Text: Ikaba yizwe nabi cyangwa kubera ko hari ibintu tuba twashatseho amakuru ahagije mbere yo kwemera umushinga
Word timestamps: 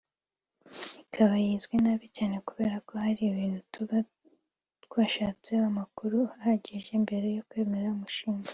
Ikaba 1.03 1.33
yizwe 1.45 1.75
nabi 1.83 2.05
cyangwa 2.17 2.39
kubera 2.49 2.75
ko 2.87 2.93
hari 3.03 3.21
ibintu 3.31 3.59
tuba 3.73 3.97
twashatseho 4.85 5.63
amakuru 5.71 6.19
ahagije 6.39 6.91
mbere 7.05 7.27
yo 7.37 7.43
kwemera 7.49 7.87
umushinga 7.97 8.49